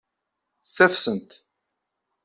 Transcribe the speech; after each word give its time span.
Ssafessen-t. 0.65 1.31